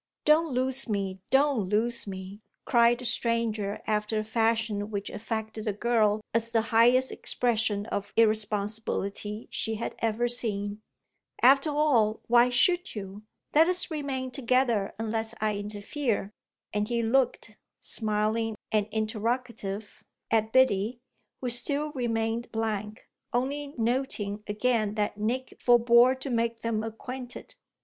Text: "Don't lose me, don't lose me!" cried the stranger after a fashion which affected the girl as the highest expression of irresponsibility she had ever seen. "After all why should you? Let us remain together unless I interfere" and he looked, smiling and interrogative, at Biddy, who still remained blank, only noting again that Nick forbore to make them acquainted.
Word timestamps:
"Don't 0.25 0.47
lose 0.51 0.89
me, 0.89 1.19
don't 1.29 1.69
lose 1.69 2.07
me!" 2.07 2.41
cried 2.65 2.97
the 2.97 3.05
stranger 3.05 3.83
after 3.85 4.17
a 4.17 4.23
fashion 4.23 4.89
which 4.89 5.11
affected 5.11 5.65
the 5.65 5.73
girl 5.73 6.21
as 6.33 6.49
the 6.49 6.61
highest 6.73 7.11
expression 7.11 7.85
of 7.85 8.11
irresponsibility 8.17 9.47
she 9.51 9.75
had 9.75 9.93
ever 9.99 10.27
seen. 10.27 10.81
"After 11.43 11.69
all 11.69 12.21
why 12.25 12.49
should 12.49 12.95
you? 12.95 13.21
Let 13.53 13.67
us 13.67 13.91
remain 13.91 14.31
together 14.31 14.91
unless 14.97 15.35
I 15.39 15.55
interfere" 15.57 16.31
and 16.73 16.87
he 16.87 17.03
looked, 17.03 17.55
smiling 17.79 18.55
and 18.71 18.87
interrogative, 18.89 20.03
at 20.31 20.51
Biddy, 20.51 20.97
who 21.41 21.49
still 21.51 21.91
remained 21.91 22.51
blank, 22.51 23.07
only 23.33 23.75
noting 23.77 24.41
again 24.47 24.95
that 24.95 25.19
Nick 25.19 25.59
forbore 25.61 26.15
to 26.21 26.31
make 26.31 26.61
them 26.61 26.81
acquainted. 26.81 27.53